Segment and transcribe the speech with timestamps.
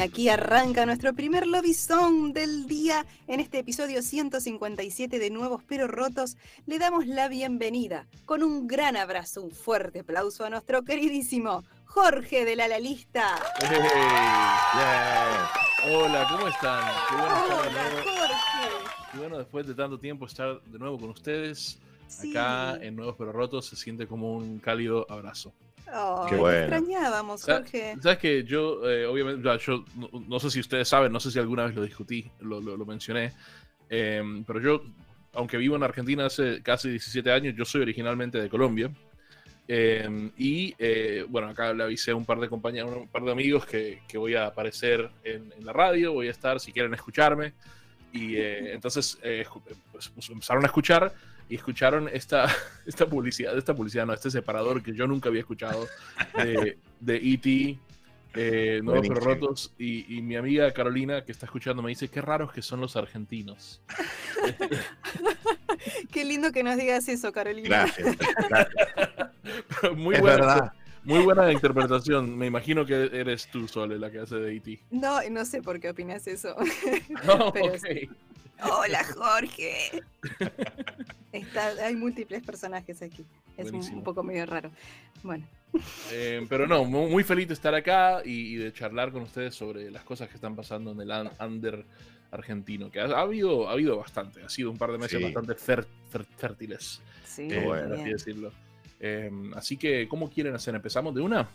[0.00, 3.04] Aquí arranca nuestro primer Lobby Song del día.
[3.26, 8.96] En este episodio 157 de Nuevos Pero Rotos, le damos la bienvenida con un gran
[8.96, 13.38] abrazo, un fuerte aplauso a nuestro queridísimo Jorge de la La Lista.
[13.60, 13.68] Hey,
[14.74, 15.50] yeah.
[15.92, 16.82] Hola, ¿cómo están?
[17.08, 18.18] Qué bueno estar de Hola, nuevo.
[18.18, 19.18] Jorge.
[19.18, 21.78] Bueno después de tanto tiempo estar de nuevo con ustedes.
[22.10, 22.30] Sí.
[22.30, 25.52] Acá en Nuevos Pero Rotos se siente como un cálido abrazo.
[25.86, 26.58] Ay, Qué bueno.
[26.58, 27.96] extrañábamos, Jorge.
[28.02, 31.38] Sabes que yo, eh, obviamente, yo no, no sé si ustedes saben, no sé si
[31.38, 33.32] alguna vez lo discutí, lo, lo- lo mencioné,
[33.88, 34.82] eh, pero yo,
[35.32, 38.90] aunque vivo en Argentina hace casi 17 años, yo soy originalmente de Colombia.
[39.72, 43.30] Eh, y eh, bueno, acá le avisé a un par de compañeros, un par de
[43.30, 46.92] amigos que, que voy a aparecer en, en la radio, voy a estar si quieren
[46.94, 47.52] escucharme.
[48.12, 49.44] Y eh, entonces eh,
[49.92, 51.12] pues, empezaron a escuchar
[51.50, 52.46] y escucharon esta,
[52.86, 55.86] esta publicidad, esta publicidad, no, este separador que yo nunca había escuchado
[56.36, 57.78] de, de E.T.,
[58.32, 59.20] eh, Nuevos Pero.
[59.20, 62.80] Rotos, y, y mi amiga Carolina que está escuchando me dice, qué raros que son
[62.80, 63.82] los argentinos.
[66.12, 67.68] Qué lindo que nos digas eso, Carolina.
[67.68, 68.16] Gracias.
[68.48, 68.76] gracias.
[69.96, 70.72] muy, es buena, verdad.
[71.04, 72.36] muy buena interpretación.
[72.36, 74.80] Me imagino que eres tú, Sole, la que hace de E.T.
[74.90, 76.54] No, no sé por qué opinas eso.
[77.24, 77.86] No, Pero ok.
[78.62, 80.02] Hola, Jorge.
[81.32, 83.24] Está, hay múltiples personajes aquí.
[83.56, 83.98] Es un, Buenísimo.
[83.98, 84.70] un poco medio raro.
[85.22, 85.46] Bueno,
[86.10, 89.54] Eh, pero no, mu- muy feliz de estar acá y, y de charlar con ustedes
[89.54, 91.84] sobre las cosas que están pasando en el un- under
[92.32, 95.24] argentino, que ha, ha habido, ha habido bastante, ha sido un par de meses Sí.
[95.24, 97.48] bastante fer- fer- fértiles, sí.
[97.64, 97.90] Bueno.
[97.90, 98.52] por así decirlo.
[99.00, 100.74] Eh, así que, ¿cómo quieren hacer?
[100.74, 101.48] ¿Empezamos de una?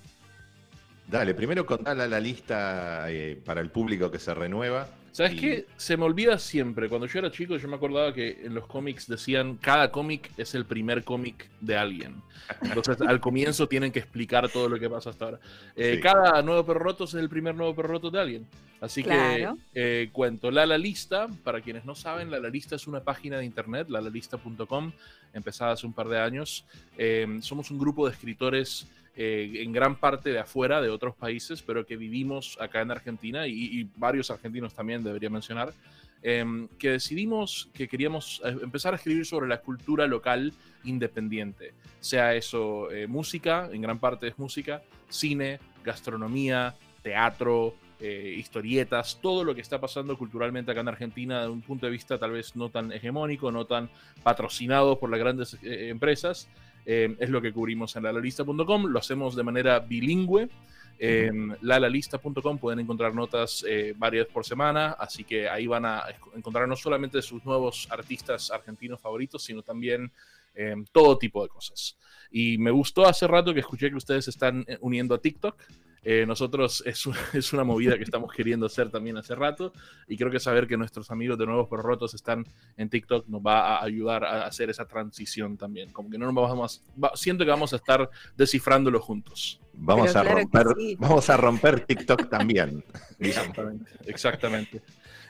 [1.07, 4.88] Dale, primero contala la lista eh, para el público que se renueva.
[5.11, 5.66] ¿Sabes Y- qué?
[5.77, 6.89] Se me olvida siempre.
[6.89, 10.55] Cuando yo era chico, yo me acordaba que en los cómics decían cada cómic es
[10.55, 12.16] el primer cómic de alguien.
[12.61, 15.39] Entonces, al comienzo tienen que explicar todo lo que pasa hasta ahora.
[15.75, 16.01] Eh, Sí.
[16.01, 18.47] Cada nuevo perro roto es el primer nuevo perro roto de alguien.
[18.81, 19.57] Así Claro.
[19.73, 20.51] que eh, cuento.
[20.51, 23.87] La La Lista, para quienes no saben, La La Lista es una página de internet,
[23.89, 24.91] lalalista.com,
[25.33, 26.66] empezada hace un par de años.
[26.97, 28.85] Eh, somos un grupo de escritores
[29.16, 33.48] eh, en gran parte de afuera, de otros países, pero que vivimos acá en Argentina
[33.48, 35.74] y, y varios argentinos también debería mencionar,
[36.22, 40.53] em, que decidimos que queríamos eh, empezar a escribir sobre la cultura local
[40.84, 49.20] independiente, sea eso eh, música, en gran parte es música, cine, gastronomía, teatro, eh, historietas,
[49.22, 52.32] todo lo que está pasando culturalmente acá en Argentina de un punto de vista tal
[52.32, 53.90] vez no tan hegemónico, no tan
[54.22, 56.50] patrocinado por las grandes eh, empresas,
[56.85, 60.49] eh, es lo que cubrimos en lalalista.com, lo hacemos de manera bilingüe.
[60.97, 66.03] En lalalista.com pueden encontrar notas eh, varias por semana, así que ahí van a
[66.34, 70.09] encontrar no solamente sus nuevos artistas argentinos favoritos, sino también
[70.55, 71.97] eh, todo tipo de cosas.
[72.31, 75.61] Y me gustó hace rato que escuché que ustedes se están eh, uniendo a TikTok.
[76.07, 79.73] Eh, nosotros es, un- es una movida que estamos queriendo hacer también hace rato
[80.07, 82.46] y creo que saber que nuestros amigos de Nuevos Pero Rotos están
[82.78, 85.91] en TikTok nos va a ayudar a hacer esa transición también.
[85.91, 89.59] Como que no nos vamos va- siento que vamos a estar descifrándolo juntos.
[89.73, 90.96] Vamos Pero a claro romper, sí.
[90.99, 92.84] vamos a romper TikTok también.
[93.19, 93.91] Exactamente.
[94.05, 94.81] Exactamente.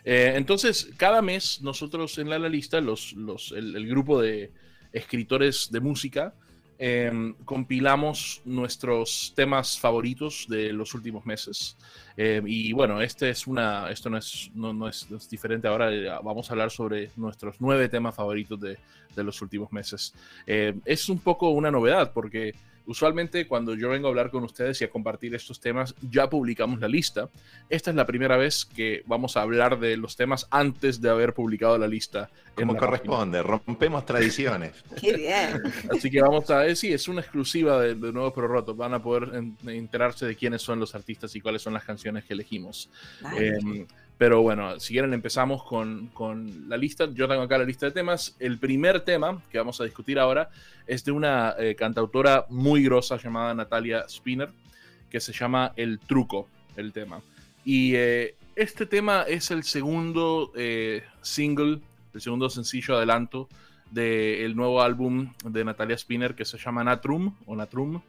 [0.03, 4.51] Eh, entonces, cada mes nosotros en la, la lista, los, los, el, el grupo de
[4.95, 6.33] escritores de música,
[6.79, 11.77] eh, compilamos nuestros temas favoritos de los últimos meses.
[12.17, 15.67] Eh, y bueno, este es una, esto no es, no, no es, no es diferente.
[15.67, 18.77] Ahora eh, vamos a hablar sobre nuestros nueve temas favoritos de,
[19.15, 20.13] de los últimos meses.
[20.47, 22.53] Eh, es un poco una novedad porque
[22.87, 26.79] usualmente cuando yo vengo a hablar con ustedes y a compartir estos temas, ya publicamos
[26.79, 27.29] la lista.
[27.67, 31.33] Esta es la primera vez que vamos a hablar de los temas antes de haber
[31.33, 32.29] publicado la lista.
[32.53, 32.97] Como la página.
[32.99, 34.71] corresponde, rompemos tradiciones.
[35.01, 35.61] Qué bien.
[35.91, 38.77] Así que vamos a ver, sí, es una exclusiva de, de Nuevos Pero Rotos.
[38.77, 42.04] Van a poder en- enterarse de quiénes son los artistas y cuáles son las canciones
[42.25, 42.89] que elegimos.
[43.37, 43.85] Eh,
[44.17, 47.09] pero bueno, si quieren empezamos con, con la lista.
[47.13, 48.35] Yo tengo acá la lista de temas.
[48.39, 50.49] El primer tema que vamos a discutir ahora
[50.87, 54.49] es de una eh, cantautora muy grosa llamada Natalia Spinner,
[55.09, 56.47] que se llama El Truco,
[56.77, 57.21] el tema.
[57.65, 61.81] Y eh, este tema es el segundo eh, single,
[62.13, 63.49] el segundo sencillo adelanto
[63.91, 68.01] del nuevo álbum de Natalia Spinner que se llama Natrum o Natrum.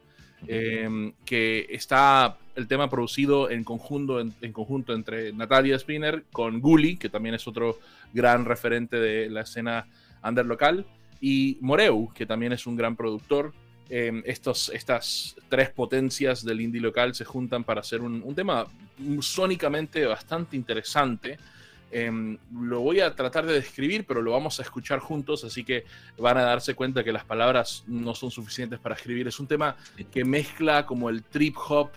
[0.45, 6.97] Em, que está el tema producido en conjunto, en, conjunto entre Natalia Spinner con Gully,
[6.97, 7.79] que también es otro
[8.13, 9.87] gran referente de la escena
[10.23, 10.85] under local,
[11.21, 13.53] y Moreu, que también es un gran productor.
[13.89, 18.67] Em, estos, estas tres potencias del indie local se juntan para hacer un, un tema
[19.21, 21.37] sónicamente bastante interesante
[21.89, 25.85] Em, lo voy a tratar de describir, pero lo vamos a escuchar juntos, así que
[26.17, 29.27] van a darse cuenta que las palabras no son suficientes para escribir.
[29.27, 29.75] Es un tema
[30.11, 31.91] que mezcla como el trip hop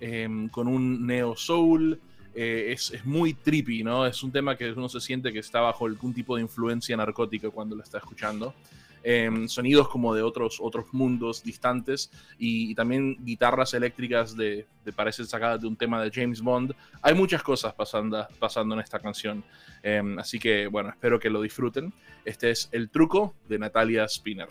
[0.00, 1.98] em, con un neo soul.
[2.34, 4.06] Eh, es, es, muy trippy, ¿no?
[4.06, 7.50] Es un tema que uno se siente que está bajo algún tipo de influencia narcótica
[7.50, 8.54] cuando lo está escuchando.
[9.04, 15.60] Em, sonidos como de otros, otros mundos distantes y, también guitarras eléctricas de, parecen sacadas
[15.60, 16.74] de un tema de James Bond.
[17.02, 19.44] Hay muchas cosas pasando, pasando en esta canción,
[19.82, 21.92] em, así que bueno, espero que lo disfruten.
[22.24, 24.48] Este es El Truco de Natalia Spinner.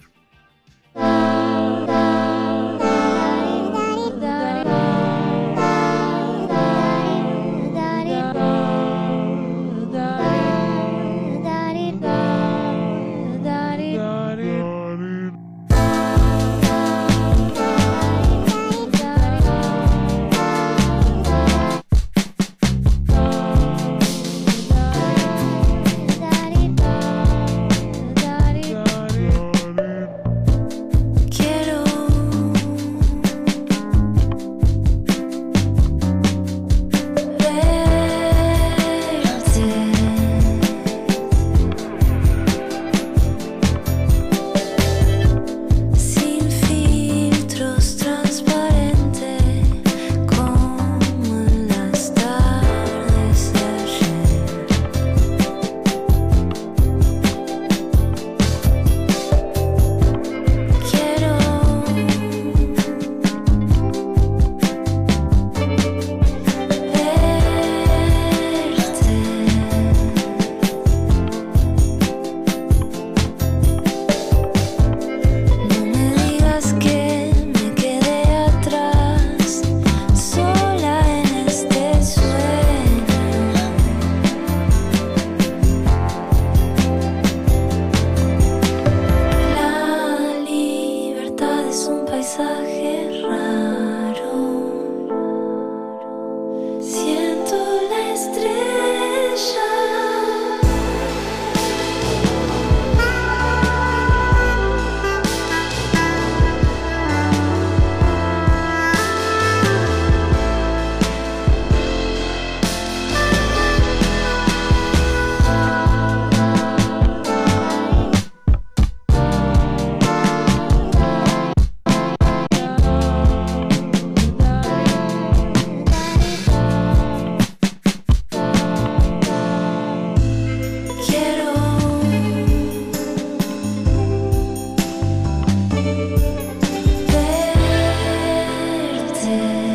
[139.41, 139.70] head.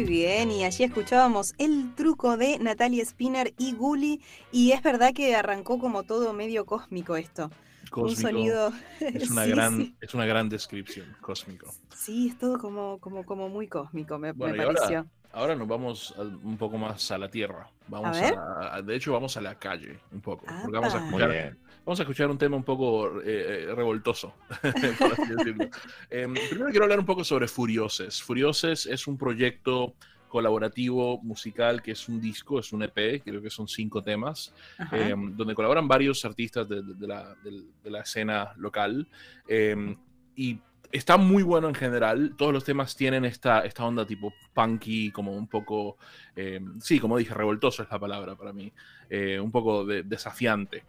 [0.00, 5.12] Muy bien, y allí escuchábamos el truco de Natalia Spinner y Gully, y es verdad
[5.12, 7.50] que arrancó como todo medio cósmico esto.
[7.94, 8.72] Un sonido.
[9.00, 11.70] Es una, gran, es una gran descripción, cósmico.
[11.94, 15.06] Sí, es todo como, como, como muy cósmico, me, pareció.
[15.32, 17.68] Ahora, nos vamos un poco más a la tierra.
[17.86, 20.46] Vamos a, de hecho, vamos a la calle un poco.
[20.72, 21.56] vamos a escuchar,
[21.90, 24.36] vamos a escuchar un tema un poco eh, eh, revoltoso,
[24.96, 25.68] por así decirlo.
[26.08, 28.22] Em, primero quiero hablar un poco sobre Furioses.
[28.22, 29.96] Furioses es un proyecto
[30.28, 34.54] colaborativo musical que es un disco, es un EP, creo que son cinco temas,
[34.92, 39.08] em, donde colaboran varios artistas de, la, de la, escena local.
[39.48, 39.96] Em,
[40.36, 40.60] y
[40.92, 42.34] está muy bueno en general.
[42.38, 45.96] Todos los temas tienen esta, esta onda tipo punky, como un poco,
[46.36, 48.72] em, sí, como dije, revoltoso es la palabra para mí,
[49.08, 50.84] eh, un poco desafiante.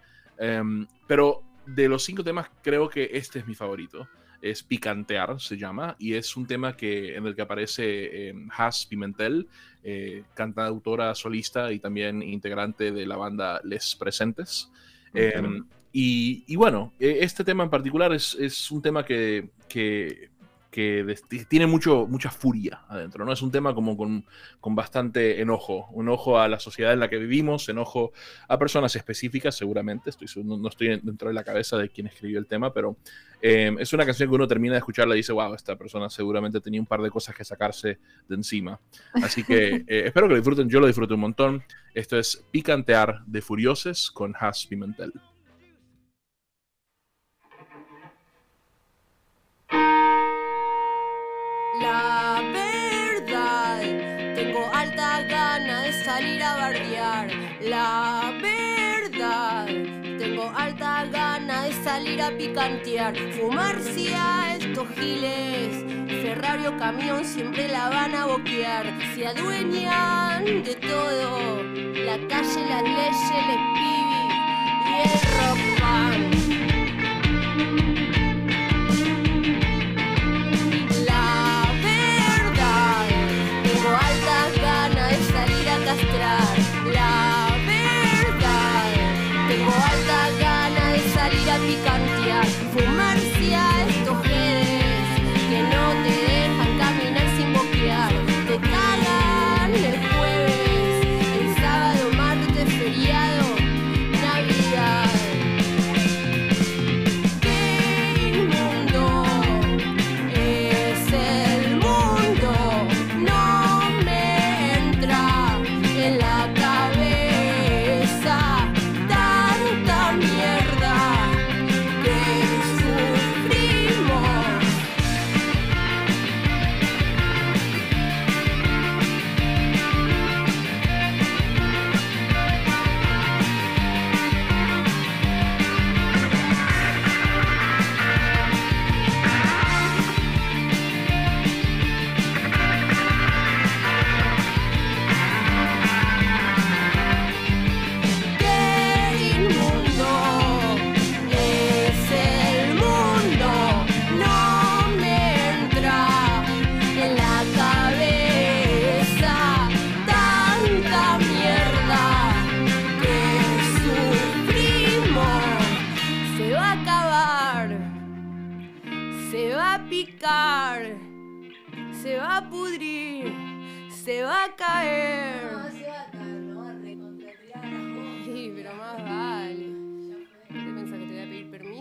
[1.07, 4.07] Pero de los cinco temas, creo que este es mi favorito
[4.41, 8.85] es Picantear, se llama, y es un tema que, en el que aparece eh, Has
[8.85, 9.47] Pimentel,
[9.83, 14.69] eh, cantautora solista y también integrante de la banda Les Presentes.
[15.13, 20.30] Em, y, bueno, e, este tema en particular es, es un tema que, que
[20.71, 21.17] que
[21.49, 23.33] tiene mucho, mucha furia adentro, ¿no?
[23.33, 24.25] Es un tema como con,
[24.61, 28.13] con, bastante enojo, enojo a la sociedad en la que vivimos, enojo
[28.47, 32.47] a personas específicas, seguramente, estoy, no, estoy dentro de la cabeza de quien escribió el
[32.47, 32.95] tema, pero
[33.41, 36.61] em, es una canción que uno termina de escucharla y dice, wow, esta persona seguramente
[36.61, 37.99] tenía un par de cosas que sacarse
[38.29, 38.79] de encima.
[39.21, 41.63] Así que eh, espero que lo disfruten, yo lo disfruto un montón.
[41.93, 45.11] Esto es Picantear de Furioses con Has Pimentel.
[56.21, 57.27] Salir a bardear.
[57.61, 59.65] La verdad,
[60.19, 63.15] tengo alta gana de salir a picantear.
[63.31, 65.83] Fumarse a estos giles,
[66.21, 68.85] Ferrari o camión siempre la van a boquear.
[69.15, 71.63] Se adueñan de todo,
[72.05, 74.23] la calle, las leyes, les pibi
[74.89, 76.31] y el rock band.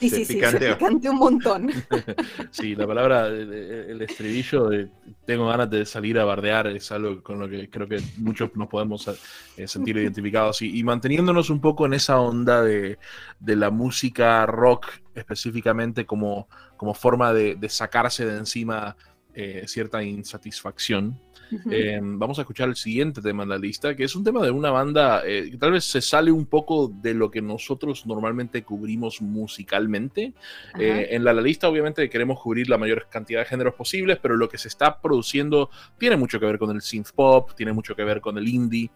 [0.00, 0.76] Sí, sí, sí, se
[1.10, 1.70] un montón.
[2.50, 4.88] sí, la palabra, el estribillo de
[5.24, 8.68] tengo ganas de salir a bardear es algo con lo que creo que muchos nos
[8.68, 9.08] podemos
[9.56, 12.98] eh, sentir identificados y, manteniéndonos un poco en esa onda de,
[13.44, 18.96] la música rock específicamente como, como forma de, sacarse de encima
[19.34, 21.20] eh, cierta insatisfacción.
[21.70, 24.50] Em, vamos a escuchar el siguiente tema en la lista, que es un tema de
[24.50, 28.62] una banda eh, que tal vez se sale un poco de lo que nosotros normalmente
[28.62, 30.34] cubrimos musicalmente.
[30.78, 34.48] Eh, en la, lista obviamente queremos cubrir la mayor cantidad de géneros posibles, pero lo
[34.48, 38.04] que se está produciendo tiene mucho que ver con el synth pop, tiene mucho que
[38.04, 38.90] ver con el indie.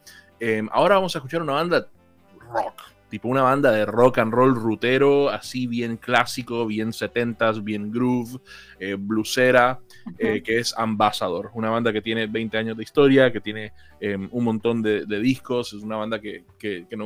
[0.72, 1.86] Ahora vamos a escuchar una banda
[2.52, 7.92] rock tipo una banda de rock and roll rutero, así bien clásico, bien 70s, bien
[7.92, 8.40] groove,
[8.80, 9.80] eh, bluesera,
[10.18, 14.30] eh, que es Ambassador, una banda que tiene 20 años de historia, que tiene em,
[14.32, 16.46] un montón de, discos, es una banda que,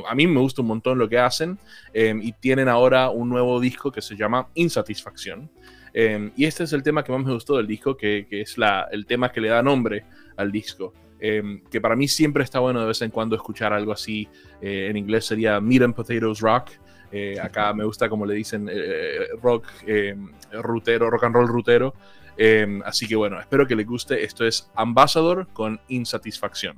[0.09, 1.59] a mí me gusta un montón lo que hacen,
[1.93, 5.51] em, y tienen ahora un nuevo disco que se llama Insatisfacción.
[5.93, 8.87] Em, y este es el tema que más me gustó del disco, que, es la,
[8.93, 10.05] el tema que le da nombre
[10.37, 10.95] al disco.
[11.19, 14.29] Em, que para mí siempre está bueno de vez en cuando escuchar algo así.
[14.61, 16.71] Eh, en inglés sería Meat and Potatoes Rock.
[17.13, 21.95] Eh, acá me gusta como le dicen eh, rock em, rutero, rock and roll rutero.
[22.37, 24.23] Em, así que bueno, espero que les guste.
[24.23, 26.77] Esto es Ambassador con Insatisfacción.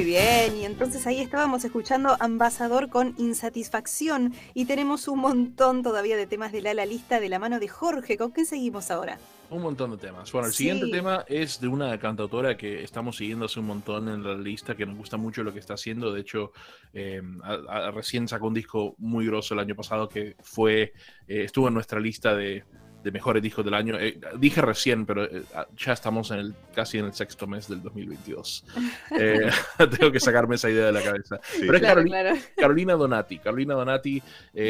[0.00, 6.62] Entonces ahí estábamos escuchando Ambasador con Insatisfacción y tenemos un montón todavía de temas de
[6.62, 8.16] la, la lista de la mano de Jorge.
[8.16, 9.18] ¿Con qué seguimos ahora?
[9.50, 10.32] Un montón de temas.
[10.32, 14.22] Bueno, el siguiente tema es de una cantautora que estamos siguiendo hace un montón en
[14.22, 16.10] la lista, que nos gusta mucho lo que está haciendo.
[16.14, 16.52] De hecho,
[16.94, 17.20] eh,
[17.92, 20.94] recién sacó un disco muy grosso el año pasado que fue,
[21.28, 22.64] eh, estuvo en nuestra lista de
[23.02, 23.98] de mejores discos del año.
[23.98, 27.68] Eh, dije recién, pero eh, ah, ya estamos en el, casi en el sexto mes
[27.68, 28.64] del 2022.
[29.18, 29.50] Eh,
[29.98, 31.40] tengo que sacarme esa idea de la cabeza.
[31.58, 31.82] Pero es
[32.56, 33.38] Carolina, Donati.
[33.38, 34.22] Carolina Donati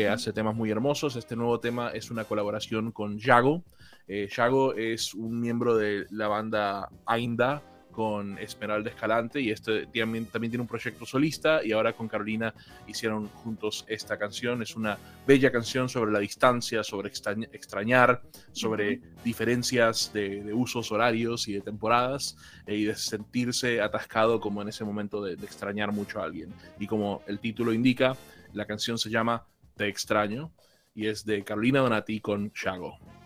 [0.08, 1.16] hace temas muy hermosos.
[1.16, 3.62] Este nuevo tema es una colaboración con Yago.
[4.08, 10.50] Yago es un miembro de la banda Ainda, con Esmeralda Escalante y este también, también
[10.50, 12.55] tiene un proyecto solista y ahora con Carolina
[12.87, 14.62] hicieron juntos esta canción.
[14.62, 18.22] Es una bella canción sobre la distancia, sobre extrañar,
[18.53, 24.68] sobre diferencias de, usos horarios y de temporadas eh, y de sentirse atascado como en
[24.68, 26.53] ese momento de, de extrañar mucho a alguien.
[26.79, 28.16] Y como el título indica,
[28.53, 30.53] la canción se llama Te extraño
[30.94, 33.19] y es de Carolina Donati con Shago.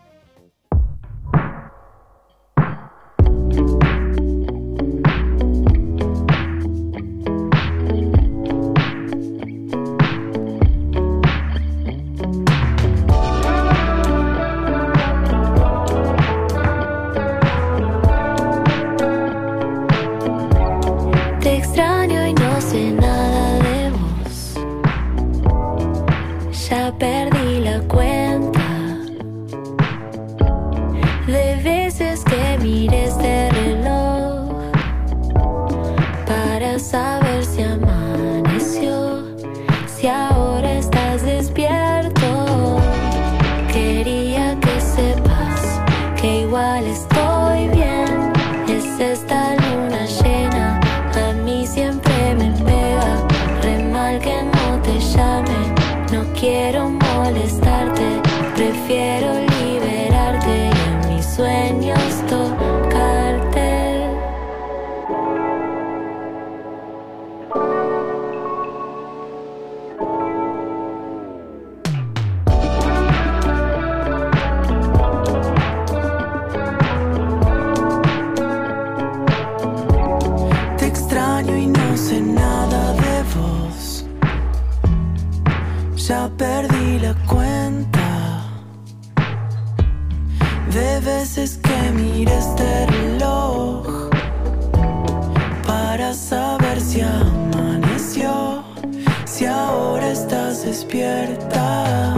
[100.65, 102.15] Despierta.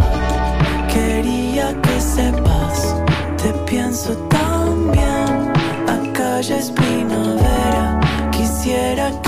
[0.93, 2.95] Quería que sepas,
[3.43, 5.53] te pienso tan bien.
[5.89, 9.26] Acá ya es primavera, quisiera que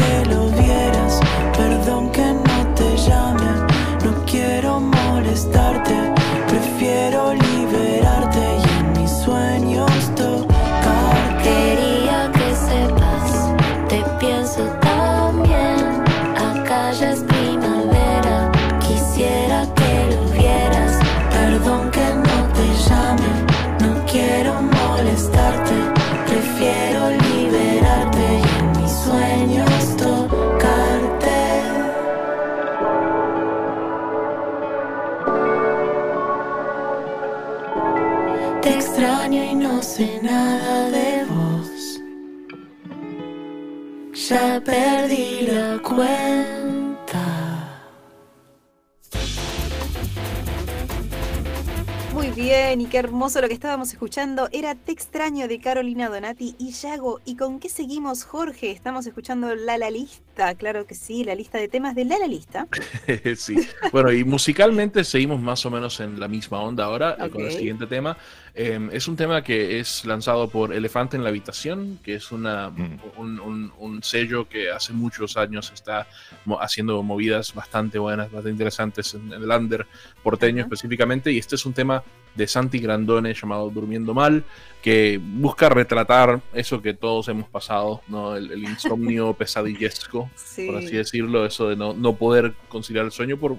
[52.69, 54.49] bien, y qué hermoso lo que estábamos escuchando.
[54.53, 57.21] Era Te extraño de Carolina Donati y Yago.
[57.25, 58.71] ¿Y con qué seguimos, Jorge?
[58.71, 62.27] Estamos escuchando La La Lista, claro que sí, la lista de temas de La La
[62.27, 62.69] Lista.
[63.37, 63.57] sí.
[63.91, 67.53] Bueno, y musicalmente seguimos más o menos en la misma onda ahora eh, con el
[67.53, 68.19] siguiente tema.
[68.61, 72.71] Eh, es un tema que es lanzado por Elefante en la Habitación, que es una,
[72.71, 72.99] Mm.
[73.17, 76.09] un, un- un sello que hace muchos años está
[76.45, 79.87] mo- haciendo movidas bastante buenas, bastante interesantes en, en el under
[80.25, 81.31] porteño específicamente.
[81.31, 82.03] Y este es un tema
[82.35, 84.43] de Santi Grandone llamado Durmiendo Mal,
[84.83, 88.35] que busca retratar eso que todos hemos pasado, ¿no?
[88.35, 90.67] el, el insomnio pesadillesco Sí.
[90.67, 93.57] por así decirlo, eso de no, no poder conciliar el sueño, por,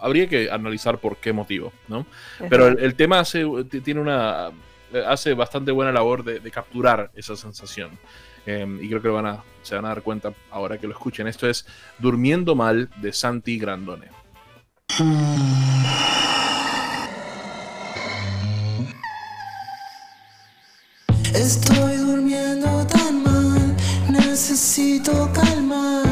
[0.00, 2.06] habría que analizar por qué motivo, ¿no?
[2.48, 3.44] Pero el, tema hace,
[3.84, 4.50] tiene una,
[5.06, 7.90] hace bastante buena labor de, de capturar esa sensación.
[8.46, 10.92] Eh, y creo que lo van a, se van a dar cuenta ahora que lo
[10.92, 11.26] escuchen.
[11.26, 11.66] Esto es
[11.98, 14.08] Durmiendo Mal de Santi Grandone.
[21.34, 23.76] Estoy durmiendo tan mal,
[24.10, 26.09] necesito calmarme,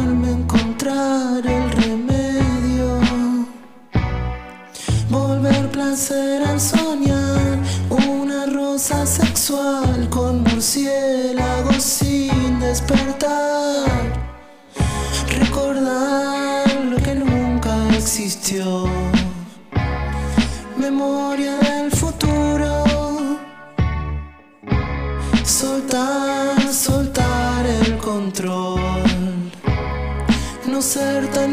[5.98, 7.58] Placer al soñar,
[8.08, 13.90] una rosa sexual con murciélagos sin despertar.
[15.40, 18.84] Recordar lo que nunca existió.
[20.76, 22.84] Memoria del futuro.
[25.42, 29.50] Soltar, soltar el control.
[30.64, 31.50] No ser tan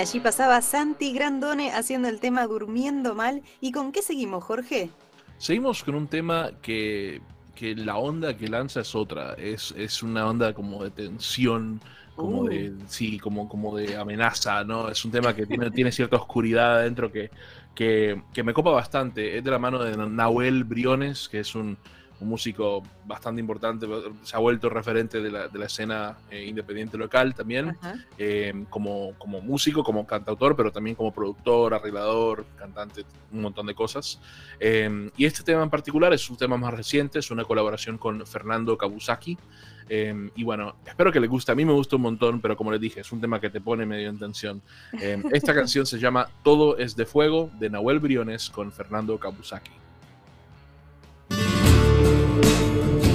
[0.00, 3.42] allí pasaba Santi Grandone haciendo el tema Durmiendo Mal.
[3.60, 4.90] ¿Y con qué seguimos, Jorge?
[5.36, 7.20] Seguimos con un tema que,
[7.54, 9.34] que la onda que lanza es otra.
[9.34, 11.82] Es, es una onda como de tensión,
[12.16, 12.70] como de.
[12.70, 12.78] Uh.
[12.88, 14.88] Sí, como, como de amenaza, ¿no?
[14.88, 17.30] Es un tema que tiene, tiene cierta oscuridad adentro que,
[17.74, 19.36] que, que me copa bastante.
[19.36, 21.76] Es de la mano de Nahuel Briones, que es un,
[22.20, 23.86] un músico bastante importante,
[24.22, 27.76] se ha vuelto referente de la, de la escena eh, independiente local también,
[28.18, 33.74] eh, como, como músico, como cantautor, pero también como productor, arreglador, cantante, un montón de
[33.74, 34.20] cosas.
[34.58, 38.26] Eh, y este tema en particular es un tema más reciente, es una colaboración con
[38.26, 39.38] Fernando Kabusaki.
[39.92, 41.50] Eh, y bueno, espero que les guste.
[41.50, 43.60] A mí me gusta un montón, pero como les dije, es un tema que te
[43.60, 44.62] pone medio en tensión.
[45.00, 49.72] Eh, esta canción se llama Todo es de Fuego, de Nahuel Briones con Fernando Kabusaki.
[52.70, 53.09] Thank you.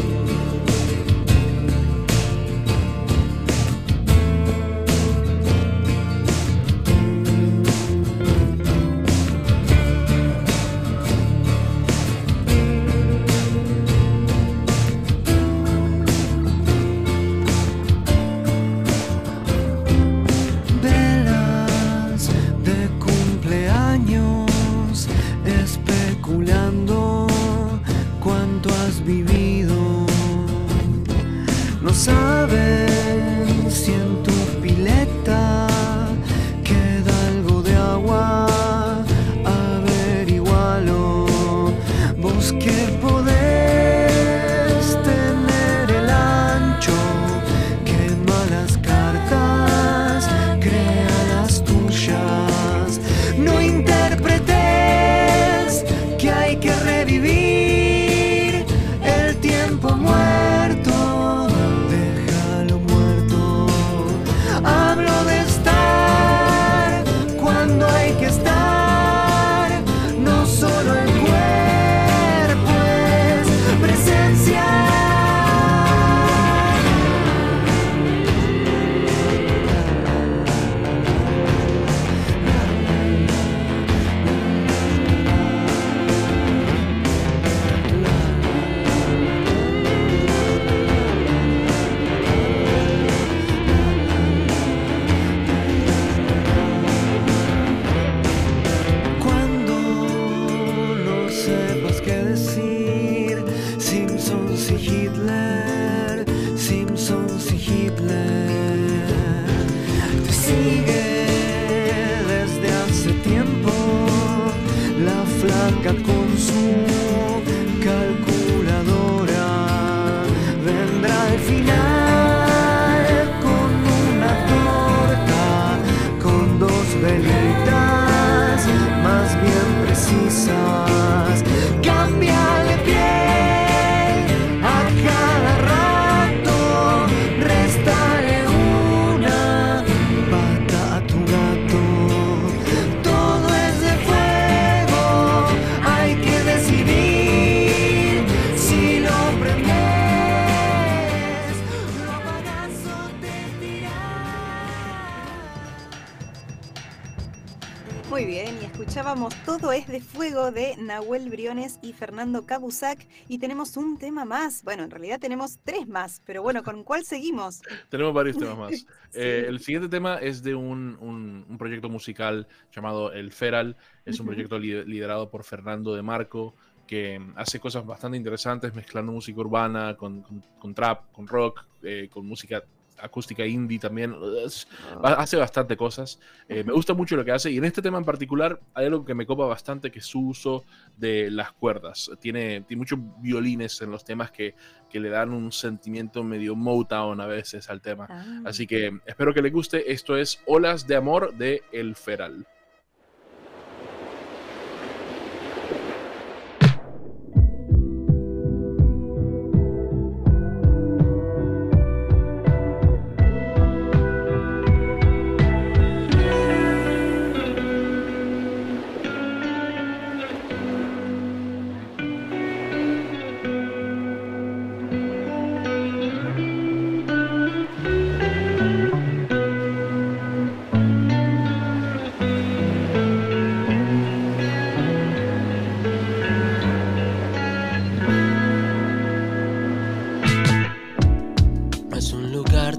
[159.59, 163.07] Todo es de Fuego de Nahuel Briones y Fernando Cabusac.
[163.29, 164.63] Y tenemos un tema más.
[164.63, 167.61] Bueno, en realidad tenemos tres más, pero bueno, ¿con cuál seguimos?
[167.89, 168.85] Tenemos varios temas más.
[169.17, 173.77] Eh, el siguiente tema es de un, un- un proyecto musical llamado El Feral.
[174.03, 176.53] Es un proyecto li- liderado por Fernando de Marco,
[176.85, 182.09] que hace cosas bastante interesantes mezclando música urbana con, con- con trap, con rock, eh,
[182.11, 182.61] con música
[182.99, 184.15] acústica indie también.
[184.45, 184.67] Es-
[185.03, 186.19] hace bastante cosas.
[186.47, 189.05] Eh, me gusta mucho lo que hace y en este tema en particular hay algo
[189.05, 190.63] que me copa bastante que es su uso
[190.97, 192.10] de las cuerdas.
[192.19, 194.55] Tiene, tiene muchos violines en los temas que,
[194.89, 198.08] que le dan un sentimiento medio Motown a veces al tema.
[198.10, 198.41] Ah.
[198.45, 199.91] Así que espero que les guste.
[199.91, 202.47] Esto es Olas de Amor de El Feral.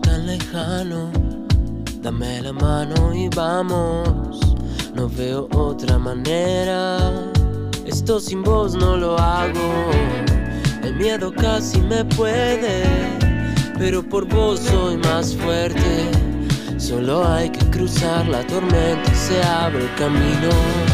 [0.07, 1.11] tan lejano.
[2.01, 4.41] Dame la mano y vamos.
[4.95, 6.97] No veo otra manera.
[7.85, 9.91] Esto sin vos no lo hago.
[10.83, 12.85] El miedo casi me puede.
[13.79, 16.11] Pero por vos soy más fuerte.
[16.79, 20.86] Solo hay que cruzar la tormenta y se abre el camino.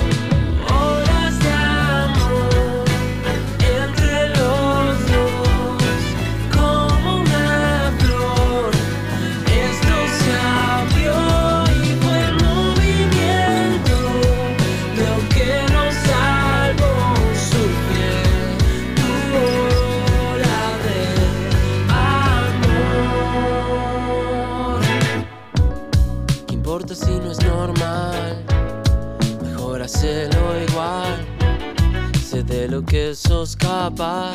[32.72, 34.32] Lo que sos capaz.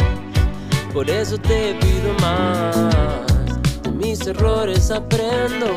[0.94, 2.76] Por eso te pido más.
[3.82, 5.70] De mis errores aprendo.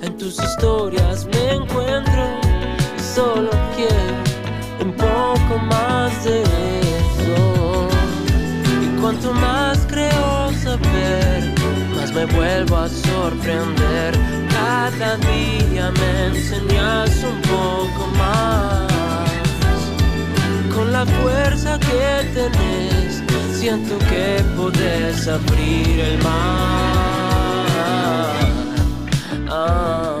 [0.00, 2.22] En tus historias me encuentro.
[2.96, 4.14] Y solo quiero
[4.84, 6.42] un poco más de
[7.00, 7.88] eso.
[8.84, 11.52] Y cuanto más creo saber,
[11.96, 14.14] más me vuelvo a sorprender.
[14.50, 18.95] Cada día me enseñas un poco más.
[20.96, 27.66] La fuerza que tenés, siento que podés abrir el mar.
[29.50, 30.18] Ah,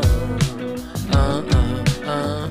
[1.14, 1.42] ah,
[2.06, 2.48] ah,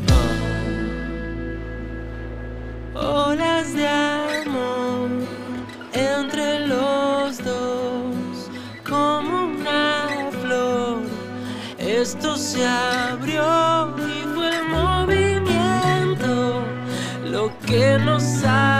[2.95, 3.35] ah.
[4.45, 5.09] Amor
[5.93, 8.49] entre los dos,
[8.89, 11.01] como una flor.
[11.77, 12.65] Esto se
[17.75, 18.74] que nos salvó.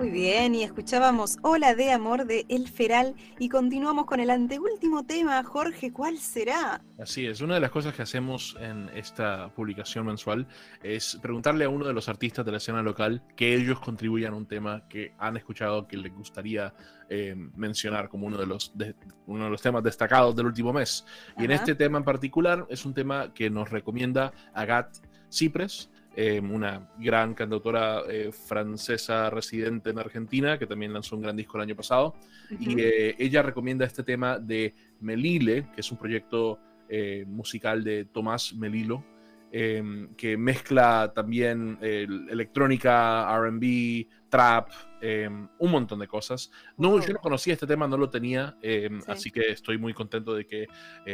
[0.00, 5.04] Muy bien, y escuchábamos Hola de Amor de El Feral y continuamos con el anteúltimo
[5.04, 5.44] tema.
[5.44, 6.80] Jorge, ¿cuál será?
[6.98, 10.48] Así es, una de las cosas que hacemos en esta publicación mensual
[10.82, 14.36] es preguntarle a uno de los artistas de la escena local que ellos contribuyan a
[14.38, 16.72] un tema que han escuchado que les gustaría
[17.10, 18.94] eh, mencionar como uno de, los de-
[19.26, 21.04] uno de los temas destacados del último mes.
[21.36, 24.96] Y en este tema en particular es un tema que nos recomienda Agat
[25.30, 31.36] Cipres, eh, una gran cantautora eh, francesa residente en Argentina que también lanzó un gran
[31.36, 32.14] disco el año pasado.
[32.58, 36.58] Y eh, ella recomienda este tema de Melile, que es un proyecto
[36.88, 39.04] eh, musical de Tomás Melilo,
[39.52, 46.50] eh, que mezcla también electrónica, RB, trap, eh, un montón de cosas.
[46.76, 47.00] No, Wow.
[47.06, 48.88] Yo no conocía este tema, no lo tenía, Sí.
[49.06, 50.66] así que estoy muy contento de que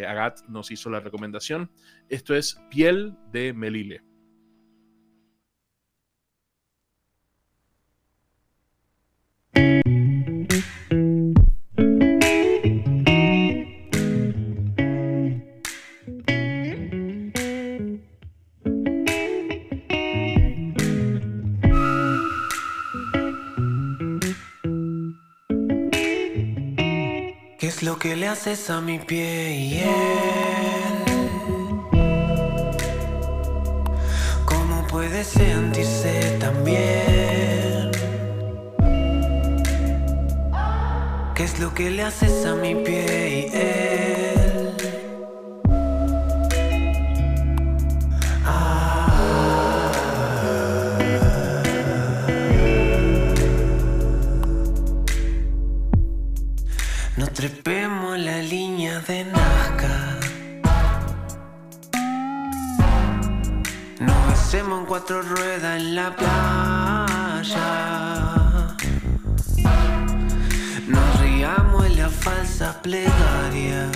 [0.06, 1.70] Agat nos hizo la recomendación.
[2.08, 4.02] Esto es Piel de Melile.
[27.86, 29.86] Lo que le haces a mi piel?
[34.44, 37.92] ¿Cómo puede sentirse tan bien?
[41.36, 44.15] ¿Qué es lo que le haces a mi piel?
[64.86, 67.56] cuatro ruedas en la playa.
[70.86, 73.90] Nos riamos en las falsas plegarias.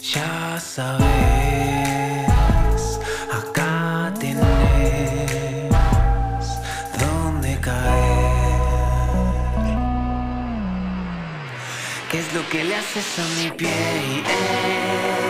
[0.00, 1.06] Ya sabes,
[3.30, 5.72] acá tenés
[6.98, 8.62] dónde caer.
[12.10, 13.68] ¿Qué es lo que le haces a mi pie?
[13.68, 15.21] piel?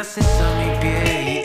[0.00, 1.35] Es lo que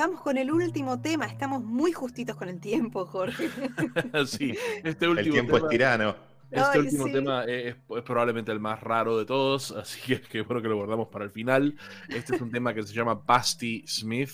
[0.00, 1.26] vamos con el último tema.
[1.26, 3.50] Estamos muy justitos con el tiempo, Jorge.
[4.26, 6.16] sí, este último El tiempo tema, es tirano.
[6.50, 7.12] Este Ay, último sí.
[7.12, 10.76] tema es, es probablemente el más raro de todos, así que que bueno que lo
[10.76, 11.76] guardamos para el final.
[12.08, 14.32] Este es un tema que se llama Basti Smith,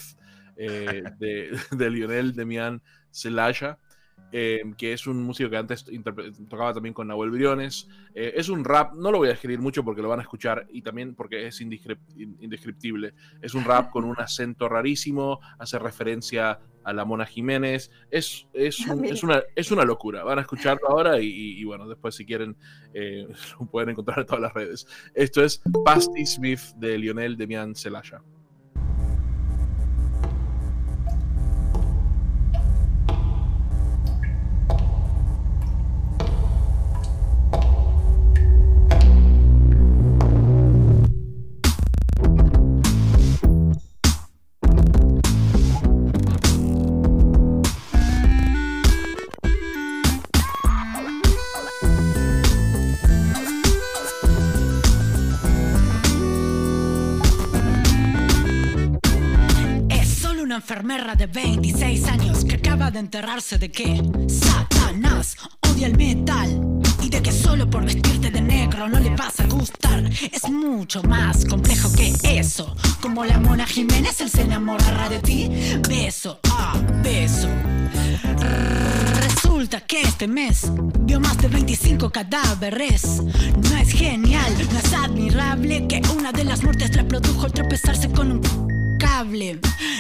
[0.57, 3.79] eh, de, de Lionel Demian Celaya,
[4.33, 5.85] eh, que es un músico que antes
[6.49, 7.89] tocaba también con Nahuel Briones.
[8.15, 10.67] Eh, es un rap, no lo voy a escribir mucho porque lo van a escuchar
[10.71, 13.15] y también porque es indescrip- in- indescriptible.
[13.41, 17.91] Es un rap con un acento rarísimo, hace referencia a la Mona Jiménez.
[18.11, 20.23] Es, es, un- es, una, es una locura.
[20.25, 22.57] Van a escucharlo ahora y, y- y bueno, después si quieren
[22.95, 23.27] eh,
[23.61, 24.87] lo pueden encontrar en todas las redes.
[25.15, 28.23] Esto es Basti Smith de Lionel Demian Celaya.
[60.87, 65.37] Enfermera de 26 años que acaba de enterrarse de que Satanás
[65.69, 69.47] odia el metal y de que solo por vestirte de negro no le vas a
[69.47, 70.09] gustar.
[70.33, 72.77] Es mucho más complejo que eso.
[73.01, 75.51] Como la mona Jiménez, él se enamorará de ti.
[75.89, 77.49] Beso a beso.
[79.23, 80.71] Resulta que este mes
[81.01, 83.23] vio más de 25 cadáveres.
[83.71, 88.31] No es genial, no es admirable que una de las muertes la produjo tropezarse con
[88.31, 88.76] un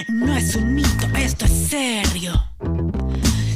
[0.08, 2.32] No es un mito, esto es serio.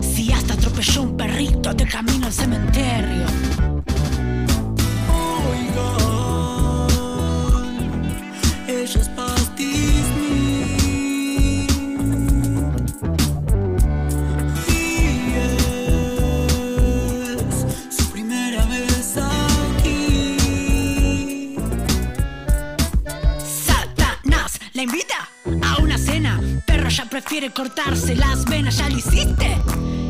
[0.03, 3.26] Si hasta atropelló un perrito de camino al cementerio.
[27.11, 29.59] Prefiere cortarse las venas, ¿ya lo hiciste?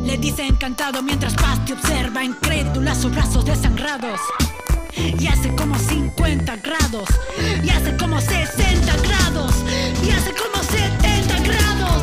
[0.03, 4.19] Le dice encantado mientras Basti observa incrédula sus brazos desangrados.
[4.95, 7.09] Y hace como 50 grados.
[7.63, 9.53] Y hace como 60 grados.
[10.05, 12.00] Y hace como 70 grados.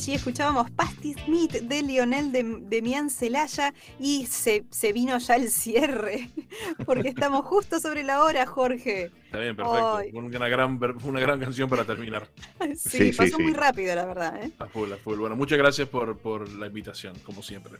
[0.00, 5.50] Allí escuchábamos Pasti Smith de Lionel de, Demian Celaya y se, se vino ya el
[5.50, 6.30] cierre,
[6.86, 9.10] porque estamos justo sobre la hora, Jorge.
[9.26, 9.96] Está bien, perfecto.
[9.96, 10.10] Ay.
[10.14, 12.26] Una gran, una gran canción para terminar.
[12.76, 13.42] Sí, pasó sí.
[13.42, 14.42] muy rápido, la verdad.
[14.42, 14.50] ¿eh?
[14.58, 15.18] A full, a full.
[15.18, 17.74] Bueno, muchas gracias por, por la invitación, como siempre.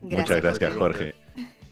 [0.00, 0.78] Muchas gracias, Jorge.
[0.78, 1.25] Jorge.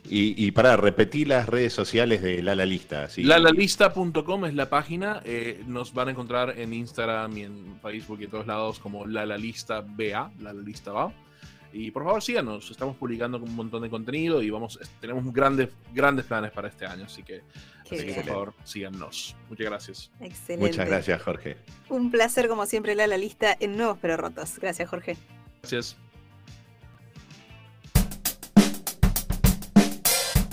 [0.09, 3.09] Y, y para repetir las redes sociales de Lala Lista.
[3.09, 3.23] Sí.
[3.23, 5.23] Lalalista.com es la página.
[5.25, 9.07] eh, nos van a encontrar en Instagram y en Facebook y en todos lados como
[9.07, 11.13] Lalalista BA, Lalalista BA.
[11.73, 16.25] Y por favor síganos, estamos publicando un montón de contenido y vamos, tenemos grandes, grandes
[16.27, 17.43] planes para este año, así que,
[17.83, 19.35] así que por favor síganos.
[19.49, 20.11] Muchas gracias.
[20.21, 20.69] Excelente.
[20.69, 21.57] Muchas gracias, Jorge.
[21.89, 24.59] Un placer, como siempre, la, la lista en Nuevos Pero Rotos.
[24.61, 25.17] Gracias, Jorge.
[25.63, 25.97] Gracias.